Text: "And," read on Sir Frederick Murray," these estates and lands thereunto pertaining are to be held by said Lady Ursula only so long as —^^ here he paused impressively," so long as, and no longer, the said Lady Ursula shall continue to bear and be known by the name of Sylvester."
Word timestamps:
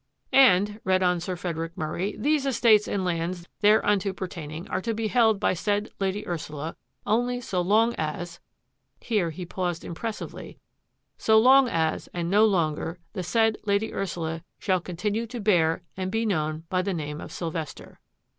"And," 0.47 0.81
read 0.83 1.03
on 1.03 1.19
Sir 1.19 1.35
Frederick 1.35 1.73
Murray," 1.77 2.15
these 2.17 2.47
estates 2.47 2.87
and 2.87 3.05
lands 3.05 3.47
thereunto 3.59 4.13
pertaining 4.13 4.67
are 4.69 4.81
to 4.81 4.95
be 4.95 5.09
held 5.09 5.39
by 5.39 5.53
said 5.53 5.91
Lady 5.99 6.25
Ursula 6.27 6.75
only 7.05 7.39
so 7.39 7.61
long 7.61 7.93
as 7.99 8.39
—^^ 9.01 9.03
here 9.05 9.29
he 9.29 9.45
paused 9.45 9.83
impressively," 9.85 10.57
so 11.19 11.37
long 11.37 11.69
as, 11.69 12.07
and 12.15 12.31
no 12.31 12.45
longer, 12.47 12.97
the 13.13 13.21
said 13.21 13.57
Lady 13.67 13.93
Ursula 13.93 14.43
shall 14.57 14.79
continue 14.81 15.27
to 15.27 15.39
bear 15.39 15.83
and 15.95 16.09
be 16.09 16.25
known 16.25 16.63
by 16.67 16.81
the 16.81 16.95
name 16.95 17.21
of 17.21 17.31
Sylvester." 17.31 17.99